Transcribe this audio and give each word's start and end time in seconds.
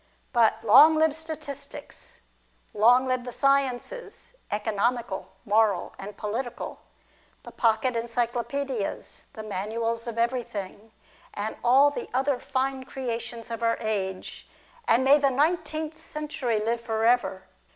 But, 0.33 0.63
long 0.63 0.95
live 0.95 1.13
statistics! 1.15 2.21
Long 2.73 3.05
live 3.05 3.23
the 3.23 3.31
sciences, 3.31 4.33
economical, 4.49 5.33
moral, 5.45 5.93
and 5.99 6.17
political; 6.17 6.79
the 7.43 7.51
pocket 7.51 7.93
encyclo 7.93 8.43
paedias; 8.49 9.25
the 9.33 9.43
manuals 9.43 10.07
of 10.07 10.17
everything; 10.17 10.91
and 11.35 11.55
all 11.63 11.91
the 11.91 12.09
other 12.15 12.39
fine 12.39 12.83
creations 12.83 13.51
of 13.51 13.61
our 13.61 13.77
age! 13.79 14.49
And 14.87 15.03
may 15.03 15.19
the 15.19 15.29
nineteenth 15.29 15.93
century 15.93 16.59
live 16.59 16.81
for 16.81 17.05
ever! 17.05 17.43